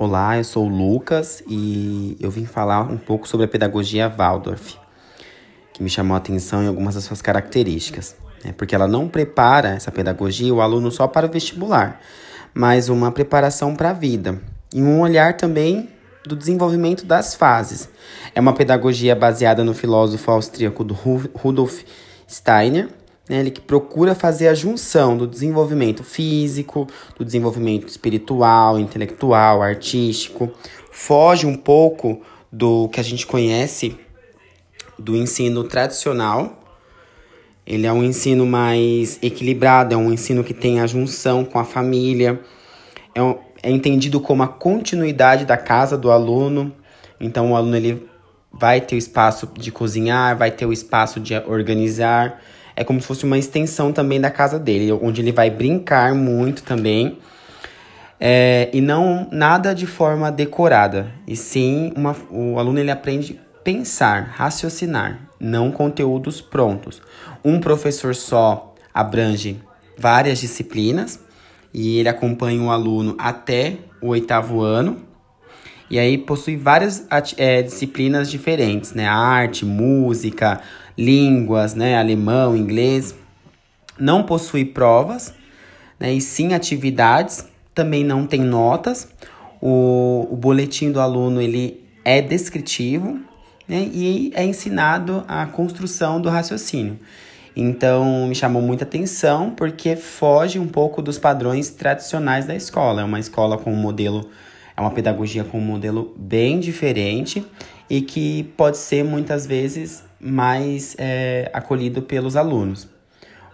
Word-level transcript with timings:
Olá, 0.00 0.38
eu 0.38 0.44
sou 0.44 0.64
o 0.64 0.68
Lucas 0.68 1.42
e 1.48 2.16
eu 2.20 2.30
vim 2.30 2.46
falar 2.46 2.82
um 2.82 2.96
pouco 2.96 3.26
sobre 3.26 3.46
a 3.46 3.48
pedagogia 3.48 4.08
Waldorf, 4.08 4.76
que 5.72 5.82
me 5.82 5.90
chamou 5.90 6.14
a 6.14 6.18
atenção 6.18 6.62
em 6.62 6.68
algumas 6.68 6.94
das 6.94 7.02
suas 7.02 7.20
características. 7.20 8.14
Né? 8.44 8.54
Porque 8.56 8.76
ela 8.76 8.86
não 8.86 9.08
prepara 9.08 9.70
essa 9.70 9.90
pedagogia 9.90 10.54
o 10.54 10.60
aluno 10.60 10.92
só 10.92 11.08
para 11.08 11.26
o 11.26 11.28
vestibular, 11.28 12.00
mas 12.54 12.88
uma 12.88 13.10
preparação 13.10 13.74
para 13.74 13.90
a 13.90 13.92
vida 13.92 14.40
e 14.72 14.80
um 14.80 15.00
olhar 15.00 15.36
também 15.36 15.88
do 16.24 16.36
desenvolvimento 16.36 17.04
das 17.04 17.34
fases. 17.34 17.88
É 18.32 18.40
uma 18.40 18.52
pedagogia 18.52 19.16
baseada 19.16 19.64
no 19.64 19.74
filósofo 19.74 20.30
austríaco 20.30 20.84
Rudolf 21.34 21.82
Steiner, 22.30 22.88
né, 23.28 23.40
ele 23.40 23.50
que 23.50 23.60
procura 23.60 24.14
fazer 24.14 24.48
a 24.48 24.54
junção 24.54 25.16
do 25.16 25.26
desenvolvimento 25.26 26.02
físico, 26.02 26.86
do 27.16 27.24
desenvolvimento 27.24 27.86
espiritual, 27.86 28.78
intelectual, 28.78 29.62
artístico, 29.62 30.50
foge 30.90 31.46
um 31.46 31.54
pouco 31.54 32.22
do 32.50 32.88
que 32.88 32.98
a 32.98 33.04
gente 33.04 33.26
conhece 33.26 33.96
do 34.98 35.14
ensino 35.14 35.62
tradicional. 35.64 36.58
Ele 37.66 37.86
é 37.86 37.92
um 37.92 38.02
ensino 38.02 38.46
mais 38.46 39.18
equilibrado, 39.22 39.94
é 39.94 39.96
um 39.96 40.10
ensino 40.10 40.42
que 40.42 40.54
tem 40.54 40.80
a 40.80 40.86
junção 40.86 41.44
com 41.44 41.58
a 41.58 41.64
família, 41.64 42.40
é, 43.14 43.22
um, 43.22 43.36
é 43.62 43.70
entendido 43.70 44.20
como 44.20 44.42
a 44.42 44.48
continuidade 44.48 45.44
da 45.44 45.56
casa 45.56 45.98
do 45.98 46.10
aluno. 46.10 46.74
Então, 47.20 47.52
o 47.52 47.56
aluno 47.56 47.76
ele 47.76 48.08
vai 48.50 48.80
ter 48.80 48.94
o 48.94 48.98
espaço 48.98 49.46
de 49.54 49.70
cozinhar, 49.70 50.36
vai 50.36 50.50
ter 50.50 50.64
o 50.64 50.72
espaço 50.72 51.20
de 51.20 51.36
organizar 51.36 52.40
é 52.78 52.84
como 52.84 53.00
se 53.00 53.06
fosse 53.08 53.24
uma 53.24 53.36
extensão 53.36 53.92
também 53.92 54.20
da 54.20 54.30
casa 54.30 54.56
dele, 54.56 54.92
onde 54.92 55.20
ele 55.20 55.32
vai 55.32 55.50
brincar 55.50 56.14
muito 56.14 56.62
também. 56.62 57.18
É, 58.20 58.70
e 58.72 58.80
não 58.80 59.28
nada 59.32 59.74
de 59.74 59.84
forma 59.84 60.30
decorada, 60.30 61.12
e 61.26 61.34
sim 61.34 61.92
uma, 61.96 62.14
o 62.30 62.56
aluno 62.56 62.78
ele 62.78 62.92
aprende 62.92 63.40
pensar, 63.64 64.32
raciocinar, 64.32 65.28
não 65.40 65.72
conteúdos 65.72 66.40
prontos. 66.40 67.02
Um 67.44 67.58
professor 67.58 68.14
só 68.14 68.74
abrange 68.94 69.60
várias 69.96 70.38
disciplinas 70.38 71.18
e 71.74 71.98
ele 71.98 72.08
acompanha 72.08 72.62
o 72.62 72.70
aluno 72.70 73.16
até 73.18 73.76
o 74.00 74.08
oitavo 74.08 74.62
ano. 74.62 75.02
E 75.90 75.98
aí 75.98 76.18
possui 76.18 76.56
várias 76.56 77.06
é, 77.36 77.62
disciplinas 77.62 78.30
diferentes, 78.30 78.92
né? 78.92 79.06
Arte, 79.06 79.64
música, 79.64 80.60
línguas, 80.96 81.74
né? 81.74 81.98
Alemão, 81.98 82.56
inglês. 82.56 83.14
Não 83.98 84.22
possui 84.22 84.64
provas, 84.64 85.32
né? 85.98 86.12
E 86.12 86.20
sim 86.20 86.52
atividades. 86.52 87.46
Também 87.74 88.04
não 88.04 88.26
tem 88.26 88.40
notas. 88.40 89.08
O, 89.60 90.28
o 90.30 90.36
boletim 90.36 90.92
do 90.92 91.00
aluno 91.00 91.40
ele 91.40 91.84
é 92.04 92.22
descritivo 92.22 93.20
né? 93.68 93.88
e 93.92 94.32
é 94.34 94.44
ensinado 94.44 95.24
a 95.28 95.46
construção 95.46 96.20
do 96.20 96.28
raciocínio. 96.28 96.98
Então 97.54 98.26
me 98.28 98.34
chamou 98.34 98.62
muita 98.62 98.84
atenção 98.84 99.50
porque 99.50 99.96
foge 99.96 100.58
um 100.58 100.66
pouco 100.68 101.02
dos 101.02 101.18
padrões 101.18 101.70
tradicionais 101.70 102.46
da 102.46 102.54
escola. 102.54 103.02
É 103.02 103.04
uma 103.04 103.18
escola 103.18 103.58
com 103.58 103.72
um 103.72 103.76
modelo 103.76 104.30
é 104.78 104.80
uma 104.80 104.92
pedagogia 104.92 105.42
com 105.42 105.58
um 105.58 105.64
modelo 105.64 106.14
bem 106.16 106.60
diferente 106.60 107.44
e 107.90 108.00
que 108.00 108.44
pode 108.56 108.76
ser 108.76 109.02
muitas 109.02 109.44
vezes 109.44 110.04
mais 110.20 110.94
é, 110.96 111.50
acolhido 111.52 112.00
pelos 112.00 112.36
alunos, 112.36 112.88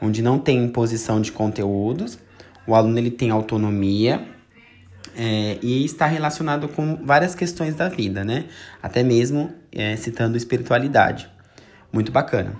onde 0.00 0.22
não 0.22 0.38
tem 0.38 0.64
imposição 0.64 1.20
de 1.20 1.30
conteúdos, 1.30 2.18
o 2.66 2.74
aluno 2.74 2.98
ele 2.98 3.10
tem 3.10 3.28
autonomia 3.28 4.26
é, 5.14 5.58
e 5.60 5.84
está 5.84 6.06
relacionado 6.06 6.68
com 6.68 6.96
várias 7.04 7.34
questões 7.34 7.74
da 7.74 7.90
vida, 7.90 8.24
né? 8.24 8.46
Até 8.82 9.02
mesmo 9.02 9.52
é, 9.70 9.96
citando 9.96 10.38
espiritualidade. 10.38 11.28
Muito 11.92 12.10
bacana. 12.10 12.54